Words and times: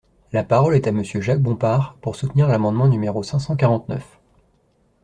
La 0.33 0.43
parole 0.43 0.73
est 0.75 0.87
à 0.87 0.91
Monsieur 0.91 1.21
Jacques 1.21 1.43
Bompard, 1.43 1.95
pour 2.01 2.15
soutenir 2.15 2.47
l’amendement 2.47 2.87
numéro 2.87 3.21
cinq 3.21 3.37
cent 3.37 3.55
quarante-neuf. 3.55 4.17